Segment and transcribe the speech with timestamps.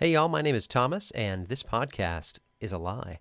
[0.00, 3.18] Hey, y'all, my name is Thomas, and this podcast is a lie.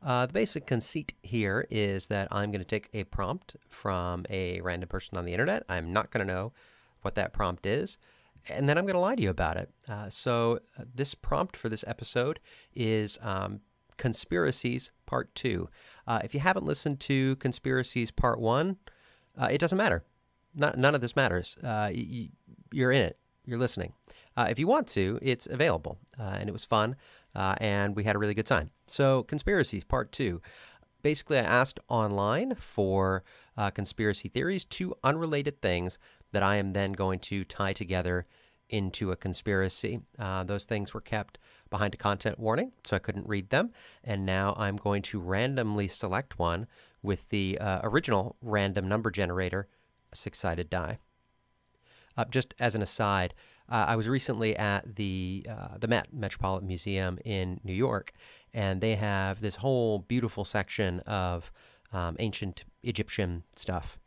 [0.00, 4.60] Uh, the basic conceit here is that I'm going to take a prompt from a
[4.60, 5.64] random person on the internet.
[5.68, 6.52] I'm not going to know
[7.02, 7.98] what that prompt is,
[8.48, 9.70] and then I'm going to lie to you about it.
[9.88, 12.38] Uh, so, uh, this prompt for this episode
[12.76, 13.58] is um,
[13.96, 15.68] Conspiracies Part 2.
[16.06, 18.76] Uh, if you haven't listened to Conspiracies Part 1,
[19.36, 20.04] uh, it doesn't matter.
[20.54, 21.56] Not, none of this matters.
[21.60, 22.30] Uh, y-
[22.70, 23.94] you're in it, you're listening.
[24.36, 26.96] Uh, if you want to, it's available, uh, and it was fun,
[27.34, 28.70] uh, and we had a really good time.
[28.86, 30.40] So, conspiracies part two.
[31.02, 33.24] Basically, I asked online for
[33.56, 35.98] uh, conspiracy theories, two unrelated things
[36.32, 38.26] that I am then going to tie together
[38.68, 40.00] into a conspiracy.
[40.18, 41.38] Uh, those things were kept
[41.70, 43.70] behind a content warning, so I couldn't read them.
[44.04, 46.66] And now I'm going to randomly select one
[47.02, 49.68] with the uh, original random number generator,
[50.12, 50.98] a six sided die.
[52.16, 53.34] Uh, just as an aside,
[53.70, 58.12] uh, I was recently at the uh, the Met Metropolitan Museum in New York,
[58.52, 61.52] and they have this whole beautiful section of
[61.92, 63.98] um, ancient Egyptian stuff,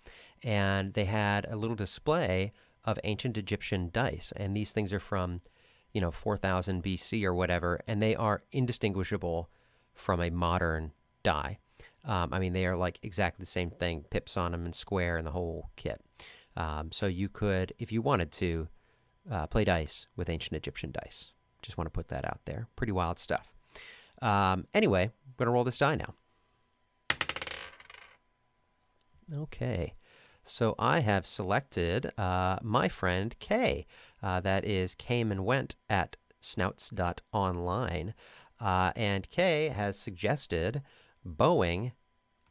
[0.44, 2.52] and they had a little display
[2.84, 5.40] of ancient Egyptian dice, and these things are from,
[5.94, 9.50] you know, 4000 BC or whatever, and they are indistinguishable
[9.94, 10.92] from a modern
[11.24, 11.60] die.
[12.04, 15.18] Um, I mean, they are like exactly the same thing, pips on them and square
[15.18, 16.02] and the whole kit.
[16.58, 18.68] Um, so you could, if you wanted to,
[19.30, 21.32] uh, play dice with ancient Egyptian dice.
[21.62, 22.68] Just want to put that out there.
[22.76, 23.54] Pretty wild stuff.
[24.22, 26.14] Um, anyway, I'm going to roll this die now.
[29.34, 29.94] Okay.
[30.44, 33.86] So I have selected uh, my friend Kay.
[34.22, 38.14] Uh, that is came and went at snouts.online.
[38.60, 40.82] Uh, and Kay has suggested
[41.26, 41.94] Boeing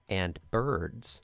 [0.09, 1.21] and birds.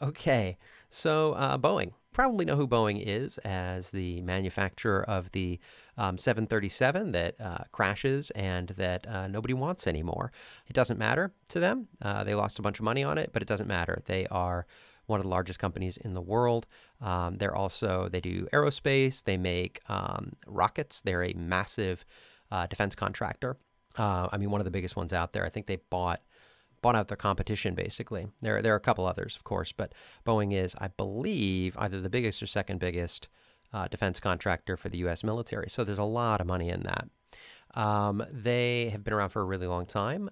[0.00, 0.56] Okay,
[0.88, 5.58] so uh, Boeing probably know who Boeing is as the manufacturer of the
[5.96, 10.32] um, 737 that uh, crashes and that uh, nobody wants anymore.
[10.66, 11.88] It doesn't matter to them.
[12.00, 14.02] Uh, they lost a bunch of money on it, but it doesn't matter.
[14.06, 14.66] They are
[15.06, 16.66] one of the largest companies in the world.
[17.00, 19.24] Um, they're also they do aerospace.
[19.24, 21.02] They make um, rockets.
[21.02, 22.04] They're a massive
[22.50, 23.56] uh, defense contractor.
[23.98, 25.44] Uh, I mean, one of the biggest ones out there.
[25.44, 26.22] I think they bought
[26.82, 28.28] bought out their competition basically.
[28.40, 29.92] There there are a couple others, of course, but
[30.26, 33.28] Boeing is, I believe, either the biggest or second biggest
[33.72, 35.22] uh, defense contractor for the U.S.
[35.22, 35.70] military.
[35.70, 37.08] So there's a lot of money in that.
[37.74, 40.30] Um, they have been around for a really long time,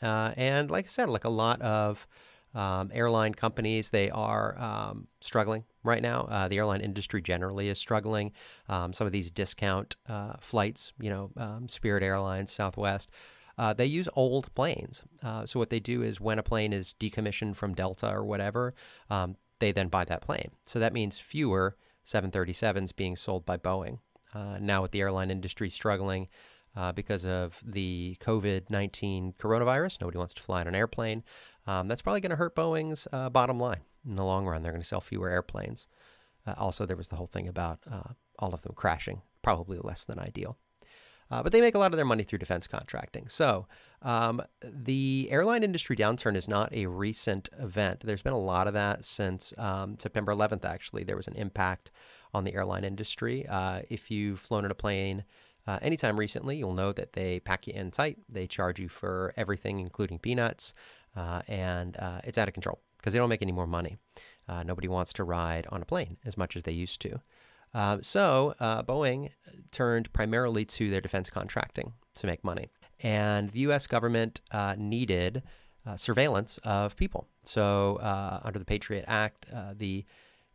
[0.00, 2.06] uh, and like I said, like a lot of
[2.54, 6.22] um, airline companies, they are um, struggling right now.
[6.22, 8.32] Uh, the airline industry generally is struggling.
[8.68, 13.10] Um, some of these discount uh, flights, you know, um, Spirit Airlines, Southwest
[13.60, 15.02] uh, they use old planes.
[15.22, 18.74] Uh, so what they do is when a plane is decommissioned from Delta or whatever,
[19.10, 20.52] um, they then buy that plane.
[20.64, 21.76] So that means fewer
[22.06, 23.98] 737s being sold by Boeing.
[24.34, 26.28] Uh, now with the airline industry struggling
[26.74, 31.22] uh, because of the COVID-19 coronavirus, nobody wants to fly on an airplane.
[31.66, 34.62] Um, that's probably going to hurt Boeing's uh, bottom line in the long run.
[34.62, 35.86] They're going to sell fewer airplanes.
[36.46, 37.80] Uh, also, there was the whole thing about
[38.38, 40.56] all of them crashing, probably less than ideal.
[41.30, 43.28] Uh, but they make a lot of their money through defense contracting.
[43.28, 43.66] So
[44.02, 48.00] um, the airline industry downturn is not a recent event.
[48.04, 51.04] There's been a lot of that since um, September 11th, actually.
[51.04, 51.90] There was an impact
[52.34, 53.46] on the airline industry.
[53.46, 55.24] Uh, if you've flown in a plane,
[55.66, 58.18] uh, anytime recently, you'll know that they pack you in tight.
[58.28, 60.72] They charge you for everything, including peanuts,
[61.16, 63.98] uh, and uh, it's out of control because they don't make any more money.
[64.48, 67.20] Uh, nobody wants to ride on a plane as much as they used to.
[67.72, 69.30] Uh, so uh, Boeing
[69.70, 72.70] turned primarily to their defense contracting to make money.
[73.02, 75.42] And the US government uh, needed
[75.86, 77.26] uh, surveillance of people.
[77.44, 79.46] So, uh, under the Patriot Act,
[79.78, 80.04] the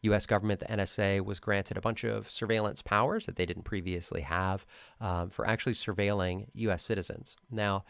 [0.01, 4.21] US government, the NSA, was granted a bunch of surveillance powers that they didn't previously
[4.21, 4.65] have
[5.01, 7.35] um, for actually surveilling US citizens.
[7.49, 7.85] Now,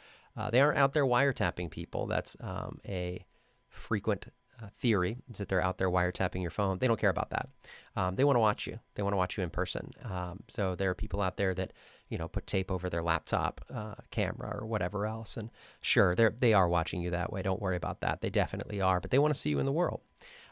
[0.52, 2.08] they aren't out there wiretapping people.
[2.08, 3.26] That's um, a
[3.70, 4.28] frequent
[4.62, 6.80] uh, theory is that they're out there wiretapping your phone.
[6.80, 7.50] They don't care about that.
[7.96, 8.80] Um, they want to watch you.
[8.96, 9.92] They want to watch you in person.
[10.04, 11.74] Um, so there are people out there that
[12.10, 15.38] you know put tape over their laptop uh, camera or whatever else.
[15.38, 15.50] And
[15.82, 17.42] sure, they they are watching you that way.
[17.42, 18.22] Don't worry about that.
[18.22, 19.00] They definitely are.
[19.00, 20.02] But they want to see you in the world.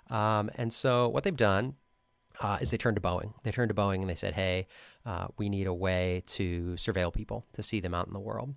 [0.09, 1.75] Um, and so what they've done
[2.41, 3.33] uh, is they turned to Boeing.
[3.43, 4.67] They turned to Boeing and they said, "Hey,
[5.05, 8.55] uh, we need a way to surveil people to see them out in the world."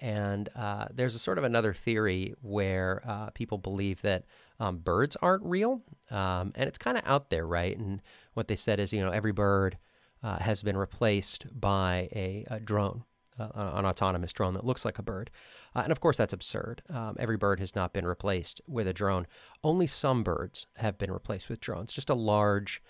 [0.00, 4.24] And uh, there's a sort of another theory where uh, people believe that
[4.58, 5.82] um, birds aren't real.
[6.10, 7.76] Um, and it's kind of out there, right?
[7.76, 8.02] And
[8.34, 9.78] what they said is, you know, every bird
[10.22, 13.04] uh, has been replaced by a, a drone,
[13.38, 15.30] uh, an autonomous drone that looks like a bird.
[15.74, 16.82] Uh, and of course, that's absurd.
[16.90, 19.26] Um, every bird has not been replaced with a drone.
[19.64, 22.82] Only some birds have been replaced with drones, just a large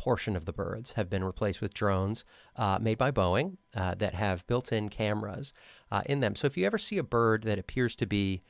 [0.00, 2.24] portion of the birds have been replaced with drones
[2.56, 5.52] uh, made by Boeing uh, that have built in cameras
[5.92, 6.34] uh, in them.
[6.34, 8.42] So if you ever see a bird that appears to be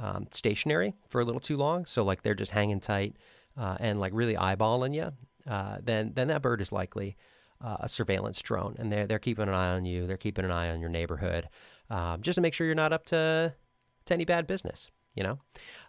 [0.00, 3.16] um, stationary for a little too long, so like they're just hanging tight
[3.54, 5.12] uh, and like really eyeballing you,
[5.46, 7.16] uh, then then that bird is likely
[7.60, 10.06] uh, a surveillance drone, and they're they're keeping an eye on you.
[10.06, 11.50] They're keeping an eye on your neighborhood,
[11.90, 13.54] um, just to make sure you're not up to
[14.06, 15.38] to any bad business, you know.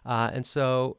[0.04, 0.98] Uh, and so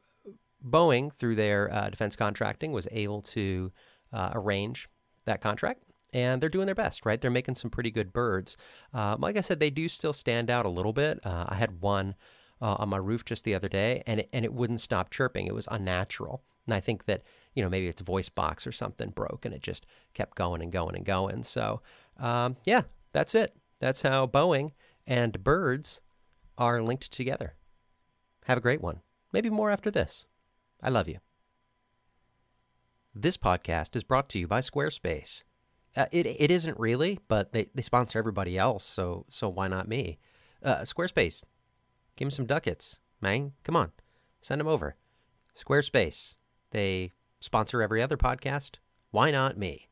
[0.65, 3.71] Boeing, through their uh, defense contracting, was able to
[4.13, 4.89] uh, arrange
[5.25, 5.83] that contract.
[6.13, 7.19] And they're doing their best, right?
[7.19, 8.56] They're making some pretty good birds.
[8.94, 11.19] like I said, they do still stand out a little bit.
[11.25, 12.15] I had one
[12.62, 15.48] uh, on my roof just the other day, and it, and it wouldn't stop chirping.
[15.48, 17.24] It was unnatural, and I think that
[17.54, 20.71] you know maybe its voice box or something broke, and it just kept going and
[20.71, 21.44] going and going.
[21.44, 21.81] So
[22.18, 23.56] um, yeah, that's it.
[23.80, 24.71] That's how Boeing
[25.06, 26.01] and birds
[26.57, 27.56] are linked together.
[28.45, 29.01] Have a great one.
[29.31, 30.25] Maybe more after this.
[30.81, 31.19] I love you.
[33.19, 35.41] This podcast is brought to you by Squarespace.
[35.95, 39.87] Uh, it it isn't really, but they, they sponsor everybody else, so so why not
[39.87, 40.19] me?
[40.61, 41.41] Uh, Squarespace
[42.15, 43.53] Give him some ducats, man.
[43.63, 43.91] Come on.
[44.39, 44.97] Send them over.
[45.59, 46.37] Squarespace.
[46.69, 48.75] They sponsor every other podcast.
[49.09, 49.89] Why not me?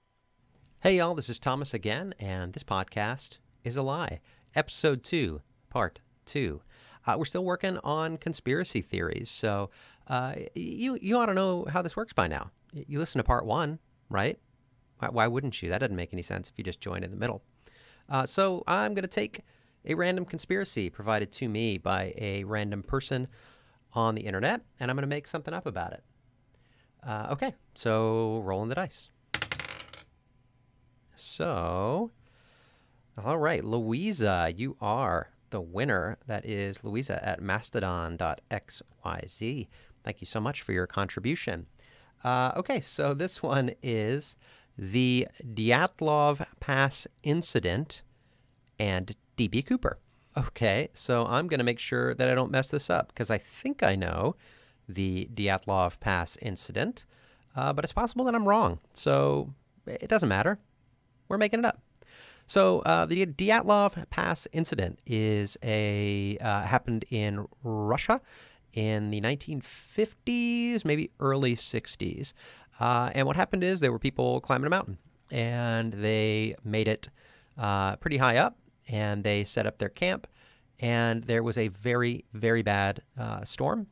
[0.82, 1.16] Hey, y'all.
[1.16, 4.20] This is Thomas again, and this podcast is a lie.
[4.54, 5.42] Episode 2,
[5.72, 6.62] Part 2.
[7.08, 9.72] Uh, we're still working on conspiracy theories, so
[10.08, 12.52] uh, you, you ought to know how this works by now.
[12.76, 13.80] You listen to Part 1,
[14.10, 14.38] right?
[15.00, 15.70] Why, why wouldn't you?
[15.70, 17.42] That doesn't make any sense if you just join in the middle.
[18.10, 19.42] Uh, so I'm going to take
[19.86, 23.28] a random conspiracy provided to me by a random person
[23.94, 26.04] on the internet, and I'm going to make something up about it.
[27.06, 29.10] Uh, okay, so rolling the dice.
[31.16, 32.12] So,
[33.24, 36.18] all right, Louisa, you are the winner.
[36.28, 39.68] That is Louisa at mastodon.xyz.
[40.04, 41.68] Thank you so much for your contribution.
[42.26, 44.36] Uh, okay, so this one is
[44.76, 48.02] the Dyatlov Pass incident
[48.80, 50.00] and DB Cooper.
[50.36, 53.38] Okay, so I'm going to make sure that I don't mess this up because I
[53.38, 54.36] think I know
[54.90, 57.06] the Dyatlov Pass incident,
[57.56, 58.80] uh, but it's possible that I'm wrong.
[58.96, 59.54] So
[59.86, 60.58] it doesn't matter.
[61.30, 61.80] We're making it up.
[62.48, 68.20] So uh, the Dyatlov Pass incident is a uh, happened in Russia
[68.76, 72.34] in the 1950s, maybe early 60s.
[72.80, 74.98] Uh, and what happened is there were people climbing a mountain,
[75.32, 77.10] and they made it
[77.58, 78.58] uh, pretty high up
[78.88, 80.28] and they set up their camp.
[80.80, 83.88] And there was a very, very bad uh, storm,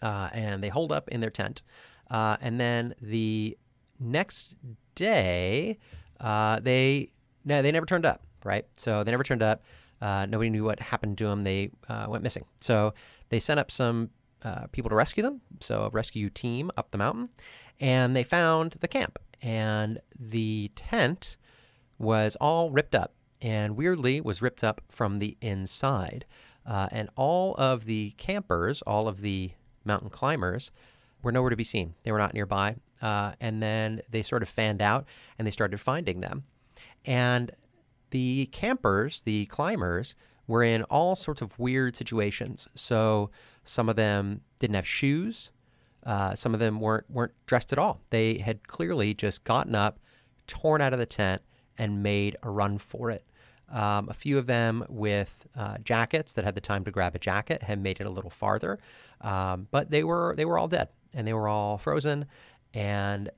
[0.00, 1.62] uh, and they holed up in their tent.
[2.10, 3.56] Uh, and then the
[4.00, 4.56] next
[4.94, 5.78] day,
[6.20, 7.10] uh, they
[7.44, 8.22] no, they never turned up.
[8.44, 9.62] Right, so they never turned up.
[10.00, 11.44] Uh, nobody knew what happened to them.
[11.44, 12.44] They uh, went missing.
[12.60, 12.94] So
[13.28, 14.10] they sent up some
[14.70, 15.40] people to rescue them.
[15.60, 17.30] So a rescue team up the mountain,
[17.80, 19.18] and they found the camp.
[19.42, 21.36] And the tent
[21.98, 26.24] was all ripped up and weirdly was ripped up from the inside.
[26.64, 29.52] Uh, and all of the campers, all of the
[29.84, 30.70] mountain climbers,
[31.22, 31.94] were nowhere to be seen.
[32.02, 32.76] They were not nearby.
[33.00, 35.06] Uh, and then they sort of fanned out
[35.38, 36.44] and they started finding them.
[37.04, 37.52] And
[38.10, 40.14] the campers, the climbers,
[40.46, 42.68] were in all sorts of weird situations.
[42.74, 43.30] So
[43.64, 45.52] some of them didn't have shoes.
[46.04, 48.00] Uh, some of them weren't weren't dressed at all.
[48.10, 49.98] They had clearly just gotten up,
[50.46, 51.42] torn out of the tent,
[51.76, 53.24] and made a run for it.
[53.68, 57.18] Um, a few of them with uh, jackets that had the time to grab a
[57.18, 58.78] jacket had made it a little farther,
[59.20, 62.26] um, but they were they were all dead and they were all frozen
[62.72, 63.30] and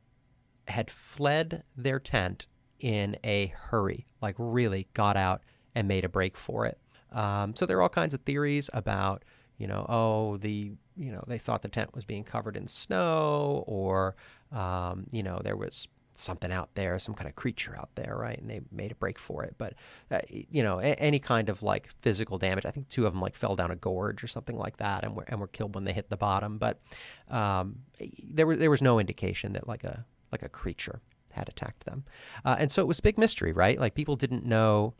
[0.66, 2.46] had fled their tent
[2.80, 5.42] in a hurry, like really got out
[5.74, 6.78] and made a break for it.
[7.12, 9.24] Um, so there are all kinds of theories about
[9.56, 13.64] you know oh the you know they thought the tent was being covered in snow
[13.66, 14.14] or
[14.52, 18.38] um, you know there was something out there, some kind of creature out there, right?
[18.38, 19.54] And they made a break for it.
[19.56, 19.74] But
[20.10, 22.66] uh, you know, a- any kind of like physical damage.
[22.66, 25.14] I think two of them like fell down a gorge or something like that, and
[25.14, 26.58] were and were killed when they hit the bottom.
[26.58, 26.80] But
[27.28, 27.80] um,
[28.22, 31.00] there was there was no indication that like a like a creature
[31.32, 32.04] had attacked them,
[32.44, 33.78] uh, and so it was a big mystery, right?
[33.78, 34.94] Like people didn't know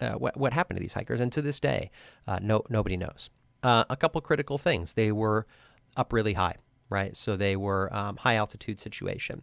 [0.00, 1.90] uh, what what happened to these hikers, and to this day,
[2.26, 3.30] uh, no nobody knows.
[3.62, 5.46] Uh, a couple critical things: they were
[5.96, 6.56] up really high,
[6.88, 7.16] right?
[7.16, 9.42] So they were um, high altitude situation.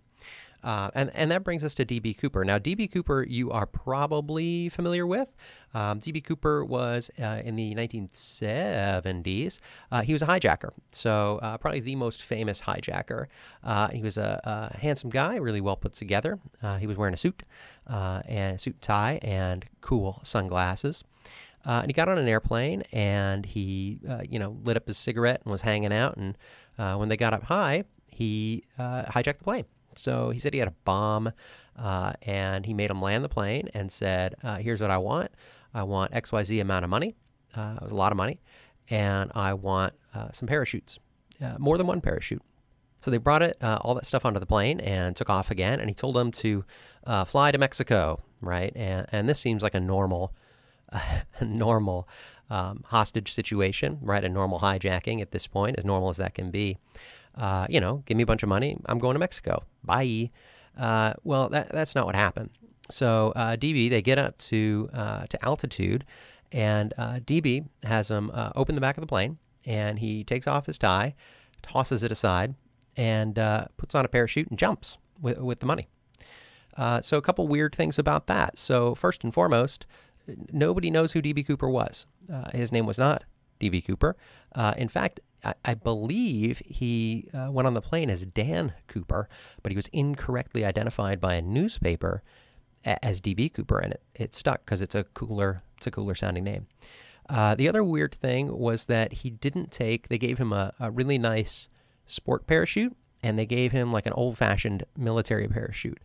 [0.68, 2.14] Uh, and, and that brings us to D.B.
[2.14, 2.44] Cooper.
[2.44, 2.90] Now, D.B.
[2.90, 5.34] Cooper, you are probably familiar with.
[5.74, 6.20] Um, D.B.
[6.20, 9.60] Cooper was uh, in the 1970s.
[9.90, 13.28] Uh, he was a hijacker, so uh, probably the most famous hijacker.
[13.64, 16.38] Uh, he was a, a, handsome guy, really well put together.
[16.62, 17.44] Uh, he was wearing a suit
[17.88, 21.06] and a suit tie and cool sunglasses.
[21.64, 25.52] and he got on an airplane and he, you know, lit up his cigarette and
[25.54, 26.18] was hanging out.
[26.18, 26.36] And
[27.00, 29.64] when they got up high, he hijacked the plane.
[29.98, 31.32] So he said he had a bomb,
[31.78, 35.32] uh, and he made him land the plane and said, uh, "Here's what I want.
[35.74, 37.16] I want X Y Z amount of money.
[37.56, 38.40] Uh, it was a lot of money,
[38.90, 41.00] and I want uh, some parachutes,
[41.42, 42.42] uh, more than one parachute."
[43.02, 45.80] So they brought it all that stuff onto the plane and took off again.
[45.80, 46.66] And he told them to
[47.26, 48.74] fly to Mexico, right?
[48.76, 50.34] And and this seems like a normal,
[51.42, 52.10] normal
[52.50, 54.24] um, hostage situation, right?
[54.24, 56.78] A normal hijacking at this point, as normal as that can be.
[57.38, 58.78] Uh, you know, give me a bunch of money.
[58.88, 59.64] I'm going to Mexico.
[59.84, 60.32] Bye.
[60.78, 62.50] Uh, well, that, that's not what happened.
[62.90, 66.06] So uh, DB, they get up to uh, to altitude,
[66.52, 70.48] and uh, DB has them uh, open the back of the plane, and he takes
[70.48, 71.14] off his tie,
[71.62, 72.56] tosses it aside,
[72.96, 73.36] and
[73.78, 75.90] puts on a parachute and jumps with with the money.
[77.02, 78.58] so a couple weird things about that.
[78.58, 79.86] So first and foremost,
[80.52, 82.06] nobody knows who DB Cooper was.
[82.32, 83.24] Uh, his name was not
[83.60, 84.16] DB Cooper.
[84.54, 85.20] Uh, in fact,
[85.64, 89.30] I, believe he uh, went on the plane as Dan Cooper,
[89.62, 92.24] but he was incorrectly identified by a newspaper
[92.84, 96.44] as DB Cooper, and it, it stuck because it's a cooler it's a cooler sounding
[96.44, 96.68] name.
[97.30, 100.08] Uh, the other weird thing was that he didn't take.
[100.08, 101.70] They gave him a, a really nice
[102.06, 106.00] sport parachute, and they gave him like an old fashioned military parachute.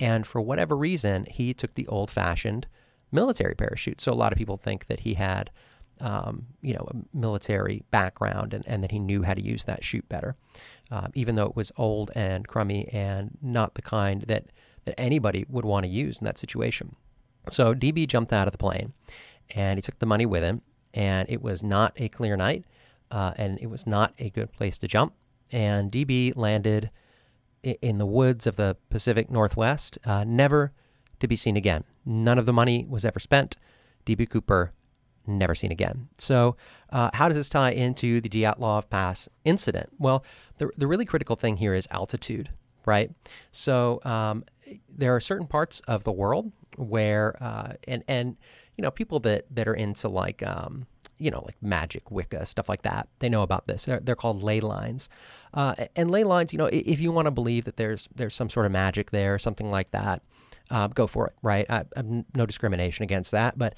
[0.00, 2.66] And for whatever reason, he took the old fashioned
[3.12, 4.00] military parachute.
[4.00, 5.50] So a lot of people think that he had,
[6.02, 9.84] um, you know, a military background and, and that he knew how to use that
[9.84, 10.36] chute better,
[10.90, 14.46] um, even though it was old and crummy and not the kind that,
[14.84, 16.96] that anybody would want to use in that situation.
[17.50, 18.92] So DB jumped out of the plane
[19.54, 20.62] and he took the money with him.
[20.94, 22.64] And it was not a clear night
[23.10, 25.14] uh, and it was not a good place to jump.
[25.50, 26.90] And DB landed
[27.62, 30.72] in the woods of the Pacific Northwest, uh, never
[31.20, 31.84] to be seen again.
[32.04, 33.56] None of the money was ever spent.
[34.04, 34.72] DB Cooper
[35.26, 36.08] never seen again.
[36.18, 36.56] So,
[36.90, 39.90] uh, how does this tie into the Dyatlov Pass incident?
[39.98, 40.24] Well,
[40.58, 42.50] the, the really critical thing here is altitude,
[42.86, 43.10] right?
[43.50, 44.44] So, um,
[44.88, 48.36] there are certain parts of the world where, uh, and, and,
[48.76, 50.86] you know, people that, that are into like, um,
[51.18, 53.08] you know, like magic, Wicca, stuff like that.
[53.20, 53.84] They know about this.
[53.84, 55.08] They're, they're called ley lines.
[55.54, 58.50] Uh, and ley lines, you know, if you want to believe that there's there's some
[58.50, 60.22] sort of magic there, something like that,
[60.70, 61.66] uh, go for it, right?
[61.68, 61.84] I,
[62.34, 63.74] no discrimination against that, but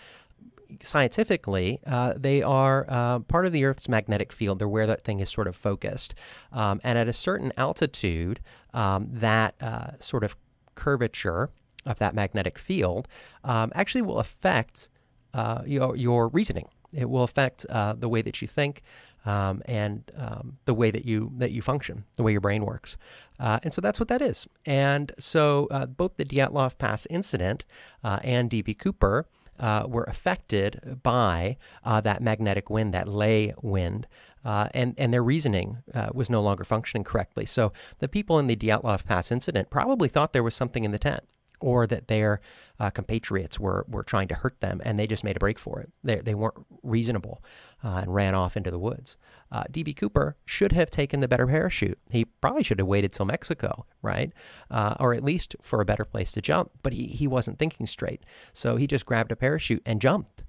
[0.83, 4.59] scientifically, uh, they are uh, part of the Earth's magnetic field.
[4.59, 6.15] They're where that thing is sort of focused.
[6.53, 8.41] Um, and at a certain altitude,
[8.73, 10.37] um, that uh, sort of
[10.75, 11.51] curvature
[11.87, 13.09] of that magnetic field
[13.45, 14.89] um, actually will affect
[15.33, 16.69] uh, your, your reasoning.
[16.93, 18.83] It will affect uh, the way that you think,
[19.27, 22.97] um, and um, the way that you that you function, the way your brain works.
[23.41, 24.47] Uh, and so that's what that is.
[24.65, 25.67] And so
[25.97, 27.65] both the Dyatlov Pass incident
[28.05, 29.27] and DB Cooper
[29.59, 34.07] uh, were affected by uh, that magnetic wind, that ley wind.
[34.45, 35.79] Uh, and, and their reasoning
[36.13, 37.47] was no longer functioning correctly.
[37.47, 40.99] So the people in the Dyatlov Pass incident probably thought there was something in the
[40.99, 41.25] tent
[41.65, 42.41] or that their
[42.79, 45.81] uh, compatriots were, were trying to hurt them and they just made a break for
[45.81, 45.91] it.
[46.03, 47.43] They, they weren't reasonable
[47.83, 49.17] uh, and ran off into the woods.
[49.51, 49.95] Uh, D.B.
[49.95, 51.99] Cooper should have taken the better parachute.
[52.11, 54.31] He probably should have waited till Mexico, right?
[54.71, 57.87] Uh, or at least for a better place to jump, but he, he wasn't thinking
[57.87, 58.25] straight.
[58.53, 60.45] So he just grabbed a parachute and jumped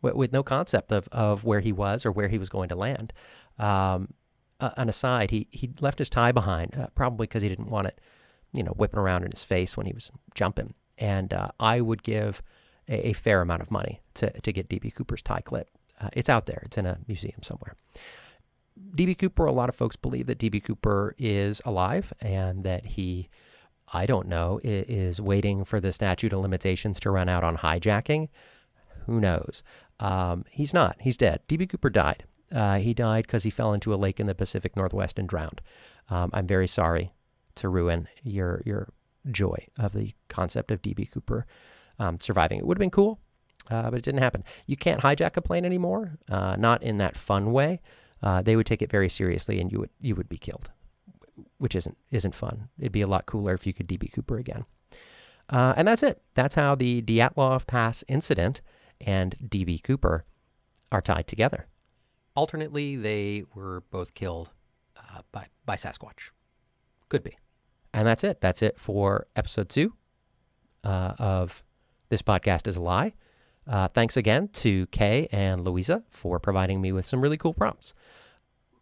[0.00, 2.76] with, with no concept of, of where he was or where he was going to
[2.76, 3.12] land.
[3.58, 4.14] Um,
[4.60, 7.88] uh, an aside, he, he left his tie behind, uh, probably because he didn't want
[7.88, 7.98] it
[8.52, 10.74] you know, whipping around in his face when he was jumping.
[10.98, 12.42] And uh, I would give
[12.88, 15.68] a, a, fair amount of money to, to get DB Cooper's tie clip.
[16.00, 17.76] Uh, it's out there, it's in a museum somewhere.
[18.94, 23.28] DB Cooper, a lot of folks believe that DB Cooper is alive and that he,
[23.92, 28.28] I don't know, is waiting for the statute of limitations to run out on hijacking.
[29.06, 29.62] Who knows?
[30.00, 30.96] Um, he's not.
[31.00, 31.40] He's dead.
[31.48, 32.24] DB Cooper died.
[32.50, 35.60] Uh, he died because he fell into a lake in the Pacific Northwest and drowned.
[36.10, 37.12] Um, I'm very sorry
[37.56, 38.92] to ruin your your
[39.30, 41.46] joy of the concept of DB Cooper
[41.98, 42.58] um, surviving.
[42.58, 43.20] It would have been cool,
[43.70, 44.44] uh, but it didn't happen.
[44.66, 47.80] You can't hijack a plane anymore, uh, not in that fun way.
[48.22, 50.70] Uh, they would take it very seriously, and you would you would be killed,
[51.58, 52.68] which isn't isn't fun.
[52.78, 54.64] It'd be a lot cooler if you could DB Cooper again.
[55.48, 56.22] Uh, and that's it.
[56.34, 58.62] That's how the Dyatlov Pass incident
[59.00, 60.24] and DB Cooper
[60.90, 61.66] are tied together.
[62.34, 64.50] Alternately, they were both killed
[64.96, 66.30] uh, by by Sasquatch.
[67.12, 67.36] Could be.
[67.92, 68.40] And that's it.
[68.40, 69.92] That's it for episode two
[70.82, 71.62] uh, of
[72.08, 73.12] This Podcast is a Lie.
[73.66, 77.92] Uh, thanks again to Kay and Louisa for providing me with some really cool prompts.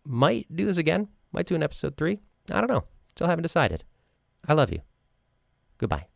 [0.05, 1.09] Might do this again.
[1.33, 2.21] Might do an episode three.
[2.53, 2.85] I don't know.
[3.09, 3.83] Still haven't decided.
[4.47, 4.83] I love you.
[5.79, 6.10] Goodbye.